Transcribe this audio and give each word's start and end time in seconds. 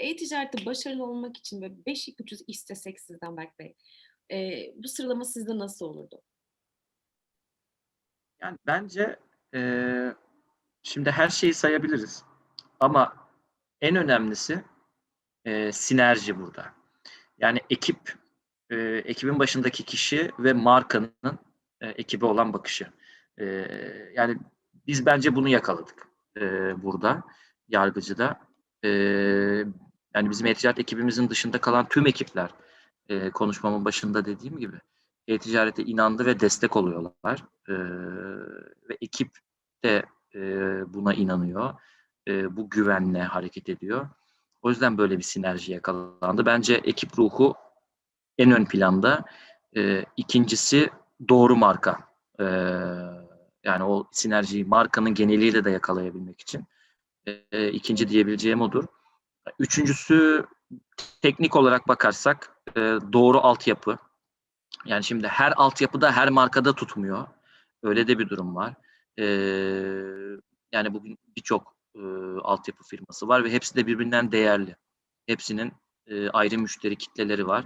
E-ticarette 0.00 0.66
başarılı 0.66 1.04
olmak 1.04 1.36
için 1.36 1.62
böyle 1.62 1.74
5 1.86 2.08
ipucu 2.08 2.36
istesek 2.46 3.00
sizden 3.00 3.36
Berk 3.36 3.58
Bey, 3.58 3.74
eee, 4.30 4.74
bu 4.76 4.88
sıralama 4.88 5.24
sizde 5.24 5.58
nasıl 5.58 5.86
olurdu? 5.86 6.22
Yani 8.42 8.58
bence, 8.66 9.16
eee, 9.54 10.14
şimdi 10.82 11.10
her 11.10 11.28
şeyi 11.28 11.54
sayabiliriz 11.54 12.24
ama 12.80 13.16
en 13.80 13.96
önemlisi, 13.96 14.64
eee, 15.44 15.72
sinerji 15.72 16.38
burada. 16.40 16.66
Yani 17.38 17.60
ekip, 17.70 18.14
eee, 18.70 18.96
ekibin 19.04 19.38
başındaki 19.38 19.84
kişi 19.84 20.30
ve 20.38 20.52
markanın, 20.52 21.12
eee, 21.82 21.94
ekibe 21.96 22.26
olan 22.26 22.52
bakışı. 22.52 22.86
Eee, 23.38 24.12
yani 24.14 24.38
biz 24.86 25.06
bence 25.06 25.34
bunu 25.34 25.48
yakaladık, 25.48 26.08
eee, 26.36 26.74
burada, 26.82 27.22
Yargıcı'da. 27.68 28.40
Eee, 28.84 29.66
yani 30.18 30.30
bizim 30.30 30.46
e-ticaret 30.46 30.78
ekibimizin 30.80 31.30
dışında 31.30 31.58
kalan 31.60 31.88
tüm 31.88 32.06
ekipler, 32.06 32.50
eee, 33.10 33.30
konuşmamın 33.30 33.84
başında 33.84 34.24
dediğim 34.24 34.58
gibi 34.58 34.76
e-ticarete 35.28 35.84
inandı 35.84 36.26
ve 36.26 36.40
destek 36.40 36.76
oluyorlar. 36.76 37.44
Eee, 37.68 37.76
ve 38.90 38.98
ekip 39.00 39.30
de, 39.84 40.04
eee, 40.34 40.84
buna 40.88 41.14
inanıyor. 41.14 41.74
Eee, 42.26 42.56
bu 42.56 42.70
güvenle 42.70 43.22
hareket 43.22 43.68
ediyor. 43.68 44.08
O 44.62 44.70
yüzden 44.70 44.98
böyle 44.98 45.18
bir 45.18 45.22
sinerji 45.22 45.72
yakalandı. 45.72 46.46
Bence 46.46 46.74
ekip 46.74 47.18
ruhu 47.18 47.54
en 48.38 48.52
ön 48.52 48.64
planda. 48.66 49.24
Eee, 49.76 50.06
2'ncisi 50.16 50.90
doğru 51.30 51.56
marka. 51.56 51.98
Eee, 52.40 52.46
yani 53.64 53.84
o 53.84 54.08
sinerjiyi 54.12 54.64
markanın 54.64 55.14
geneliyle 55.14 55.64
de 55.64 55.70
yakalayabilmek 55.70 56.40
için, 56.40 56.64
eee, 57.26 57.68
2'nci 57.72 58.08
diyebileceğim 58.08 58.62
odur. 58.62 58.84
3'üncüsü 59.60 60.46
teknik 61.22 61.56
olarak 61.56 61.88
bakarsak, 61.88 62.50
eee, 62.76 62.98
doğru 63.12 63.38
altyapı. 63.40 63.98
Yani 64.86 65.04
şimdi 65.04 65.28
her 65.28 65.52
altyapı 65.56 66.00
da 66.00 66.12
her 66.12 66.30
markada 66.30 66.72
tutmuyor. 66.74 67.26
Öyle 67.82 68.08
de 68.08 68.18
bir 68.18 68.28
durum 68.28 68.56
var. 68.56 68.74
Eee, 69.18 69.26
yani 70.72 70.94
bugün 70.94 71.18
birçok, 71.36 71.76
ııı, 71.96 72.40
altyapı 72.42 72.84
firması 72.84 73.28
var 73.28 73.44
ve 73.44 73.52
hepsi 73.52 73.76
de 73.76 73.86
birbirinden 73.86 74.32
değerli. 74.32 74.76
Hepsinin, 75.26 75.72
eee, 76.06 76.28
ayrı 76.32 76.58
müşteri 76.58 76.96
kitleleri 76.96 77.46
var. 77.46 77.64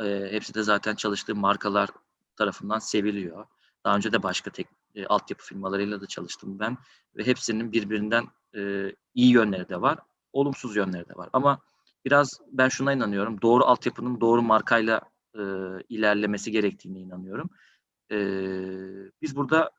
Eee, 0.00 0.28
hepsi 0.32 0.54
de 0.54 0.62
zaten 0.62 0.94
çalıştığı 0.94 1.34
markalar 1.34 1.88
tarafından 2.36 2.78
seviliyor. 2.78 3.46
Daha 3.84 3.96
önce 3.96 4.12
de 4.12 4.22
başka 4.22 4.50
tek 4.50 4.66
eee, 4.94 5.06
altyapı 5.06 5.44
firmalarıyla 5.44 6.00
da 6.00 6.06
çalıştım 6.06 6.58
ben 6.60 6.78
ve 7.16 7.26
hepsinin 7.26 7.72
birbirinden, 7.72 8.28
eee, 8.54 8.96
iyi 9.14 9.32
yönleri 9.32 9.68
de 9.68 9.80
var, 9.80 9.98
olumsuz 10.32 10.76
yönleri 10.76 11.08
de 11.08 11.14
var. 11.16 11.28
Ama 11.32 11.58
biraz 12.04 12.40
ben 12.52 12.68
şuna 12.68 12.92
inanıyorum, 12.92 13.42
doğru 13.42 13.64
altyapının 13.64 14.20
doğru 14.20 14.42
markayla, 14.42 15.00
ııı, 15.36 15.80
ilerlemesi 15.88 16.50
gerektiğine 16.52 17.00
inanıyorum. 17.00 17.50
Eee, 18.10 19.10
biz 19.22 19.36
burada 19.36 19.70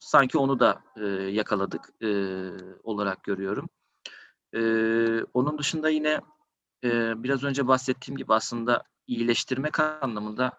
sanki 0.00 0.38
onu 0.38 0.60
da, 0.60 0.82
eee, 0.96 1.06
yakaladık, 1.30 1.90
eee, 2.00 2.50
olarak 2.84 3.24
görüyorum. 3.24 3.68
Eee, 4.54 5.24
onun 5.34 5.58
dışında 5.58 5.88
yine, 5.90 6.20
eee, 6.82 7.14
biraz 7.16 7.44
önce 7.44 7.68
bahsettiğim 7.68 8.18
gibi 8.18 8.34
aslında 8.34 8.84
iyileştirmek 9.06 9.80
anlamında 9.80 10.58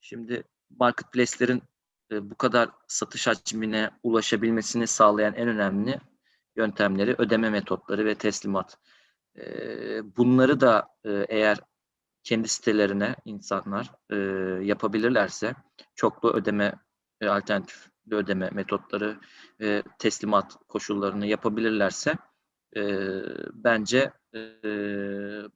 şimdi 0.00 0.44
marketplace'lerin, 0.80 1.62
eee, 2.12 2.30
bu 2.30 2.34
kadar 2.36 2.68
satış 2.88 3.26
hacmine 3.26 3.90
ulaşabilmesini 4.02 4.86
sağlayan 4.86 5.34
en 5.34 5.48
önemli 5.48 6.00
yöntemleri 6.60 7.16
ödeme 7.18 7.50
metotları 7.50 8.06
ve 8.06 8.16
teslimat. 8.16 8.78
Eee, 9.36 10.02
bunları 10.18 10.60
da, 10.62 10.88
eee, 11.06 11.26
eğer 11.30 11.58
kendi 12.24 12.48
sitelerine 12.48 13.16
insanlar, 13.26 13.92
eee, 14.12 14.18
yapabilirlerse 14.66 15.54
çoklu 15.96 16.34
ödeme 16.34 16.74
ve 17.22 17.30
alternatifli 17.30 18.14
ödeme 18.16 18.50
metotları 18.52 19.18
teslimat 19.98 20.56
koşullarını 20.68 21.26
yapabilirlerse, 21.26 22.14
bence, 23.54 24.12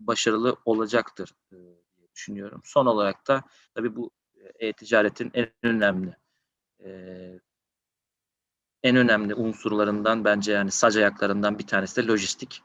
başarılı 0.00 0.56
olacaktır, 0.64 1.30
diye 1.52 2.10
düşünüyorum. 2.14 2.60
Son 2.64 2.86
olarak 2.86 3.28
da 3.28 3.42
tabii 3.74 3.96
bu 3.96 4.10
e-ticaretin 4.60 5.30
en 5.34 5.48
önemli, 5.62 6.16
en 8.84 8.96
önemli 8.96 9.34
unsurlarından 9.34 10.24
bence 10.24 10.52
yani 10.52 10.70
sac 10.70 10.96
ayaklarından 10.96 11.58
bir 11.58 11.66
tanesi 11.66 12.02
de 12.02 12.06
lojistik. 12.08 12.62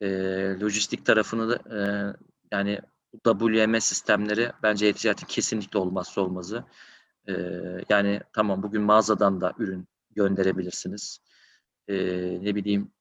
Eee, 0.00 0.60
lojistik 0.60 1.06
tarafını 1.06 1.48
da, 1.50 1.58
eee, 1.76 2.14
yani 2.52 2.80
WMS 3.24 3.84
sistemleri 3.84 4.52
bence 4.62 4.86
e-ticaretin 4.86 5.26
kesinlikle 5.26 5.78
olmazsa 5.78 6.20
olmazı. 6.20 6.64
Eee, 7.28 7.84
yani 7.88 8.20
tamam 8.32 8.62
bugün 8.62 8.82
mağazadan 8.82 9.40
da 9.40 9.54
ürün 9.58 9.88
gönderebilirsiniz. 10.16 11.20
Eee, 11.88 12.38
ne 12.42 12.54
bileyim 12.54 12.92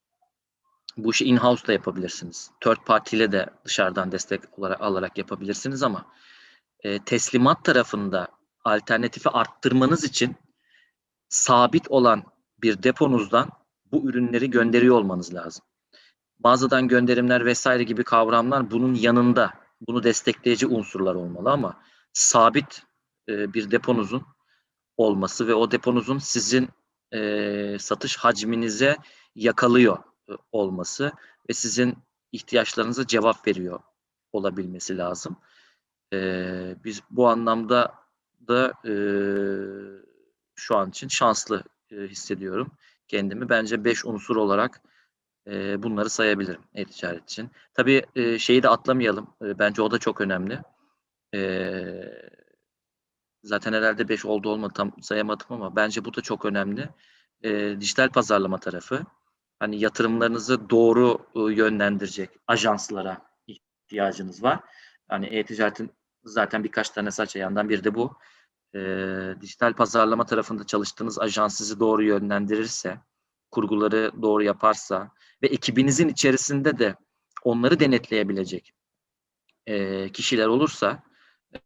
bu 0.98 1.12
işi 1.12 1.26
in-house 1.26 1.68
da 1.68 1.74
yapabilirsiniz. 1.74 2.52
Third 2.62 2.78
party 2.86 3.18
ile 3.18 3.32
de 3.32 3.46
dışarıdan 3.66 4.12
destek 4.12 4.60
olarak 4.60 4.82
alarak 4.82 5.18
yapabilirsiniz 5.18 5.84
ama, 5.84 6.06
eee, 6.84 7.00
teslimat 7.06 7.66
tarafında 7.66 8.28
alternatifi 8.64 9.30
arttırmanız 9.30 10.04
için 10.04 10.36
sabit 11.32 11.92
olan 11.92 12.24
bir 12.64 12.84
deponuzdan 12.84 13.50
bu 13.94 14.10
ürünleri 14.10 14.52
gönderiyor 14.52 14.96
olmanız 14.98 15.36
lazım. 15.36 15.66
Mağazadan 16.44 16.88
gönderimler 16.88 17.54
vs. 17.54 17.68
gibi 17.88 18.04
kavramlar 18.06 18.72
bunun 18.72 18.96
yanında, 18.96 19.54
bunu 19.88 20.04
destekleyici 20.04 20.68
unsurlar 20.68 21.16
olmalı 21.16 21.52
ama 21.52 21.80
sabit, 22.14 22.84
eee, 23.30 23.54
bir 23.54 23.72
deponuzun 23.72 24.24
olması 24.98 25.48
ve 25.48 25.54
o 25.56 25.72
deponuzun 25.72 26.18
sizin, 26.20 26.70
eee, 27.14 27.78
satış 27.80 28.18
hacminize 28.18 28.98
yakalıyor, 29.36 29.98
ııı, 30.30 30.38
olması 30.52 31.12
ve 31.50 31.54
sizin 31.54 31.98
ihtiyaçlarınıza 32.32 33.08
cevap 33.08 33.48
veriyor 33.48 33.80
olabilmesi 34.34 34.98
lazım. 34.98 35.38
Eee, 36.14 36.78
biz 36.86 37.02
bu 37.12 37.28
anlamda 37.30 37.96
da, 38.48 38.74
eee, 38.86 40.11
şu 40.62 40.78
an 40.78 40.90
için 40.90 41.08
şanslı, 41.08 41.64
eee, 41.92 42.08
hissediyorum 42.08 42.72
kendimi. 43.08 43.50
Bence 43.50 43.86
5 43.86 44.06
unsur 44.06 44.36
olarak, 44.36 44.82
eee, 45.48 45.76
bunları 45.80 46.10
sayabilirim 46.12 46.62
e-ticaret 46.76 47.24
için. 47.24 47.52
Tabii, 47.76 48.04
eee, 48.16 48.40
şeyi 48.40 48.64
de 48.64 48.70
atlamayalım, 48.70 49.28
eee, 49.44 49.60
bence 49.60 49.82
o 49.82 49.92
da 49.92 50.00
çok 50.00 50.22
önemli. 50.22 50.60
Eee, 51.34 52.30
zaten 53.44 53.74
herhâlde 53.74 54.10
5 54.10 54.26
oldu 54.26 54.50
olmadı 54.52 54.74
tam 54.78 54.94
sayamadım 55.04 55.48
ama 55.50 55.76
bence 55.76 56.06
bu 56.06 56.16
da 56.16 56.22
çok 56.22 56.46
önemli. 56.46 56.90
Eee, 57.44 57.82
dijital 57.82 58.10
pazarlama 58.10 58.60
tarafı. 58.60 59.02
Hani 59.60 59.80
yatırımlarınızı 59.82 60.70
doğru, 60.70 61.20
ııı, 61.38 61.54
yönlendirecek 61.54 62.30
ajanslara 62.48 63.22
ihtiyacınız 63.48 64.44
var. 64.44 64.60
Hani 65.10 65.28
e-ticaretin 65.28 65.92
zaten 66.26 66.64
birkaç 66.64 66.90
tane 66.90 67.12
saç 67.12 67.36
ayağından 67.36 67.70
biri 67.70 67.84
de 67.84 67.96
bu. 67.96 68.18
Eee, 68.76 69.36
dijital 69.42 69.74
pazarlama 69.74 70.26
tarafında 70.26 70.64
çalıştığınız 70.66 71.20
ajans 71.20 71.58
sizi 71.58 71.80
doğru 71.80 72.04
yönlendirirse, 72.04 73.00
kurguları 73.52 74.12
doğru 74.22 74.44
yaparsa 74.44 75.12
ve 75.44 75.48
ekibinizin 75.48 76.08
içerisinde 76.10 76.80
de 76.80 76.96
onları 77.44 77.80
denetleyebilecek, 77.80 78.74
eee, 79.68 80.10
kişiler 80.14 80.48
olursa, 80.48 81.04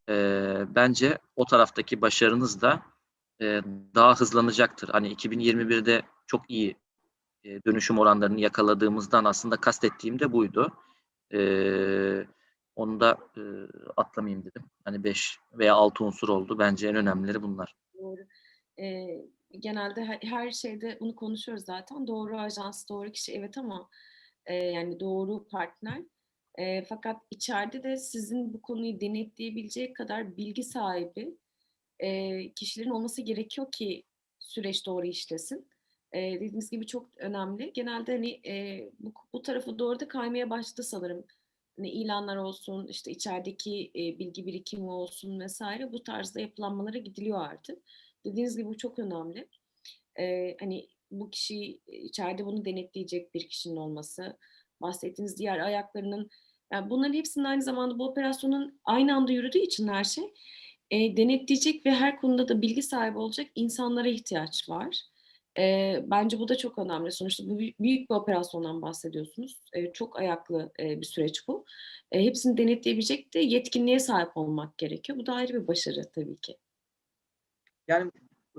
eee, 0.09 0.65
bence 0.75 1.19
o 1.35 1.45
taraftaki 1.45 2.01
başarınız 2.01 2.61
da, 2.61 2.83
eee, 3.41 3.63
daha 3.95 4.15
hızlanacaktır. 4.21 4.89
Hani 4.89 5.09
2021'de 5.09 6.03
çok 6.27 6.51
iyi, 6.51 6.77
eee, 7.43 7.61
dönüşüm 7.67 7.99
oranlarını 7.99 8.41
yakaladığımızdan 8.41 9.25
aslında 9.25 9.57
kastettiğim 9.57 10.19
de 10.19 10.33
buydu. 10.33 10.71
Eee, 11.33 12.27
onu 12.75 12.99
da, 12.99 13.17
ııı, 13.37 13.69
atlamayayım 13.97 14.45
dedim. 14.45 14.63
Hani 14.85 15.03
5 15.03 15.37
veya 15.53 15.75
6 15.75 16.03
unsur 16.03 16.29
oldu. 16.29 16.59
Bence 16.59 16.87
en 16.87 16.95
önemlileri 16.95 17.41
bunlar. 17.43 17.75
Doğru. 17.97 18.21
Eee, 18.77 19.25
genelde 19.59 20.01
he 20.05 20.19
her 20.29 20.51
şeyde 20.51 20.97
bunu 21.01 21.15
konuşuyoruz 21.15 21.65
zaten. 21.65 22.07
Doğru 22.07 22.37
ajans, 22.39 22.89
doğru 22.89 23.11
kişi 23.11 23.33
evet 23.33 23.57
ama, 23.57 23.89
eee, 24.49 24.55
yani 24.55 24.99
doğru 24.99 25.47
partner. 25.47 26.01
Eee, 26.59 26.85
fakat 26.89 27.17
içeride 27.31 27.83
de 27.83 27.97
sizin 27.97 28.53
bu 28.53 28.61
konuyu 28.61 29.01
denetleyebilecek 29.01 29.95
kadar 29.95 30.37
bilgi 30.37 30.63
sahibi, 30.63 31.37
eee, 32.03 32.53
kişilerin 32.55 32.89
olması 32.91 33.21
gerekiyor 33.21 33.67
ki 33.71 34.03
süreç 34.39 34.85
doğru 34.87 35.05
işlesin. 35.07 35.67
Eee, 36.13 36.35
dediğiniz 36.35 36.69
gibi 36.71 36.87
çok 36.87 37.09
önemli. 37.17 37.73
Genelde, 37.73 38.11
hani, 38.13 38.29
eee, 38.31 38.91
bu 38.99 39.13
bu 39.33 39.41
tarafa 39.41 39.79
doğru 39.79 39.99
da 39.99 40.07
kaymaya 40.07 40.49
başladı 40.49 40.83
sanırım. 40.83 41.25
Hani 41.77 41.89
ilanlar 41.89 42.37
olsun, 42.37 42.87
işte 42.87 43.11
içerideki, 43.11 43.91
eee, 43.93 44.19
bilgi 44.19 44.45
birikimi 44.45 44.91
olsun 44.91 45.47
vs. 45.47 45.61
bu 45.91 46.03
tarzda 46.03 46.39
yapılanmalara 46.41 46.97
gidiliyor 46.97 47.41
artık. 47.41 47.83
Dediğiniz 48.25 48.57
gibi 48.57 48.67
bu 48.67 48.77
çok 48.77 48.99
önemli. 48.99 49.47
Eee, 50.19 50.57
hani 50.59 50.89
bu 51.11 51.29
kişi, 51.29 51.81
içeride 51.87 52.45
bunu 52.45 52.65
denetleyecek 52.65 53.33
bir 53.33 53.49
kişinin 53.49 53.75
olması, 53.75 54.37
bahsettiğiniz 54.81 55.37
diğer 55.39 55.59
ayaklarının 55.59 56.29
yani 56.73 56.89
bunların 56.89 57.13
hepsinin 57.13 57.45
aynı 57.45 57.61
zamanda 57.61 57.99
bu 57.99 58.05
operasyonun 58.05 58.79
aynı 58.85 59.15
anda 59.15 59.31
yürüdüğü 59.31 59.59
için 59.59 59.87
her 59.87 60.03
şey 60.03 60.33
e, 60.91 61.17
denetleyecek 61.17 61.85
ve 61.85 61.91
her 61.91 62.21
konuda 62.21 62.47
da 62.47 62.61
bilgi 62.61 62.83
sahibi 62.83 63.17
olacak 63.17 63.47
insanlara 63.55 64.07
ihtiyaç 64.07 64.69
var. 64.69 65.01
E, 65.57 65.99
bence 66.05 66.39
bu 66.39 66.47
da 66.47 66.57
çok 66.57 66.77
önemli. 66.77 67.11
Sonuçta 67.11 67.43
bu 67.47 67.59
büyük 67.59 68.09
bir 68.09 68.15
operasyondan 68.15 68.81
bahsediyorsunuz. 68.81 69.61
E, 69.73 69.93
çok 69.93 70.19
ayaklı 70.19 70.71
e, 70.79 71.01
bir 71.01 71.05
süreç 71.05 71.47
bu. 71.47 71.65
E, 72.11 72.23
hepsini 72.23 72.57
denetleyebilecek 72.57 73.33
de 73.33 73.39
yetkinliğe 73.39 73.99
sahip 73.99 74.37
olmak 74.37 74.77
gerekiyor. 74.77 75.19
Bu 75.19 75.25
da 75.25 75.33
ayrı 75.33 75.53
bir 75.53 75.67
başarı 75.67 76.01
tabii 76.15 76.37
ki. 76.37 76.57
Yani 77.87 78.11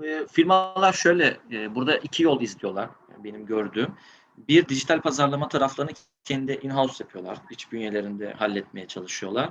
e, 0.03 0.25
firmalar 0.31 0.93
şöyle, 0.93 1.37
e, 1.51 1.75
burada 1.75 1.97
iki 1.97 2.23
yol 2.23 2.41
izliyorlar 2.41 2.89
benim 3.23 3.45
gördüğüm. 3.45 3.95
Bir, 4.37 4.67
dijital 4.67 5.01
pazarlama 5.01 5.49
taraflarını 5.49 5.91
kendi 6.23 6.51
in-house 6.51 7.03
yapıyorlar. 7.03 7.37
İç 7.51 7.71
bünyelerinde 7.71 8.33
halletmeye 8.33 8.87
çalışıyorlar. 8.87 9.49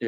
E, 0.00 0.06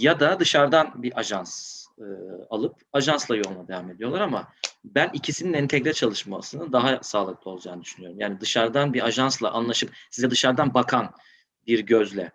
ya 0.00 0.20
da 0.20 0.40
dışarıdan 0.40 1.02
bir 1.02 1.18
ajans 1.18 1.84
e, 1.98 2.04
alıp 2.50 2.76
ajansla 2.92 3.36
yoluna 3.36 3.68
devam 3.68 3.90
ediyorlar 3.90 4.20
ama 4.20 4.48
ben 4.84 5.10
ikisinin 5.12 5.52
entegre 5.52 5.92
çalışmasının 5.92 6.72
daha 6.72 7.02
sağlıklı 7.02 7.50
olacağını 7.50 7.82
düşünüyorum. 7.82 8.20
Yani 8.20 8.40
dışarıdan 8.40 8.94
bir 8.94 9.06
ajansla 9.06 9.50
anlaşıp 9.50 9.90
size 10.10 10.30
dışarıdan 10.30 10.74
bakan 10.74 11.14
bir 11.66 11.80
gözle 11.80 12.32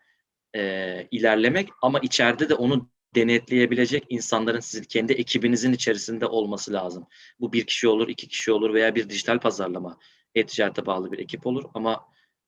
e, 0.56 1.08
ilerlemek 1.12 1.70
ama 1.82 2.00
içeride 2.00 2.50
de 2.50 2.54
onu 2.54 2.90
denetleyebilecek 3.16 4.06
insanların 4.10 4.60
sizin 4.60 4.84
kendi 4.84 5.14
ekibinizin 5.14 5.74
içerisinde 5.74 6.26
olması 6.26 6.74
lazım. 6.74 7.08
Bu 7.40 7.54
bir 7.54 7.66
kişi 7.66 7.88
olur, 7.88 8.08
iki 8.08 8.28
kişi 8.28 8.52
olur 8.52 8.74
veya 8.74 8.96
bir 8.96 9.10
dijital 9.10 9.40
pazarlama 9.40 9.98
e-ticarete 10.36 10.86
bağlı 10.86 11.12
bir 11.12 11.20
ekip 11.20 11.48
olur 11.48 11.64
ama 11.74 12.06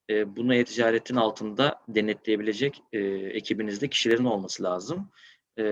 e, 0.09 0.35
bunu 0.35 0.55
e-ticaretin 0.55 1.15
altında 1.15 1.81
denetleyebilecek 1.87 2.83
e, 2.93 2.99
ekibinizde 3.09 3.87
kişilerin 3.87 4.25
olması 4.25 4.63
lazım. 4.63 5.11
E, 5.59 5.63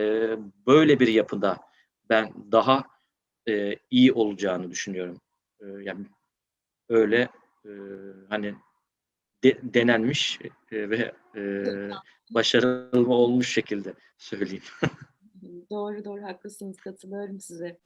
böyle 0.67 0.99
bir 0.99 1.07
yapıda 1.07 1.57
ben 2.09 2.33
daha 2.51 2.92
e, 3.49 3.75
iyi 3.91 4.13
olacağını 4.13 4.71
düşünüyorum. 4.71 5.21
E, 5.61 5.65
yani 5.65 6.05
öyle 6.89 7.29
e, 7.65 7.71
hani 8.29 8.55
de, 9.43 9.57
denenmiş 9.63 10.39
e, 10.71 10.89
ve 10.89 11.11
e, 11.35 11.41
başarılı 12.33 13.13
olmuş 13.13 13.53
şekilde 13.53 13.93
söyleyeyim. 14.17 14.63
Doğru 15.71 16.05
doğru 16.05 16.23
haklısınız 16.23 16.77
katılıyorum 16.77 17.39
size. 17.39 17.77